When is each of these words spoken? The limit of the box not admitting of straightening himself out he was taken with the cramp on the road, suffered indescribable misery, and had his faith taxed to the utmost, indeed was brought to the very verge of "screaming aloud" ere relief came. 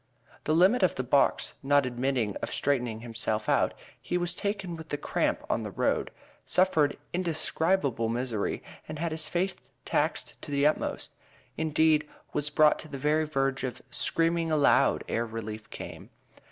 The 0.45 0.55
limit 0.55 0.81
of 0.81 0.95
the 0.95 1.03
box 1.03 1.53
not 1.61 1.85
admitting 1.85 2.35
of 2.37 2.49
straightening 2.51 3.01
himself 3.01 3.47
out 3.47 3.75
he 4.01 4.17
was 4.17 4.35
taken 4.35 4.75
with 4.75 4.89
the 4.89 4.97
cramp 4.97 5.43
on 5.47 5.61
the 5.61 5.69
road, 5.69 6.09
suffered 6.43 6.97
indescribable 7.13 8.09
misery, 8.09 8.63
and 8.87 8.97
had 8.97 9.11
his 9.11 9.29
faith 9.29 9.61
taxed 9.85 10.41
to 10.41 10.49
the 10.49 10.65
utmost, 10.65 11.13
indeed 11.55 12.09
was 12.33 12.49
brought 12.49 12.79
to 12.79 12.87
the 12.87 12.97
very 12.97 13.27
verge 13.27 13.63
of 13.63 13.83
"screaming 13.91 14.51
aloud" 14.51 15.03
ere 15.07 15.23
relief 15.27 15.69
came. 15.69 16.09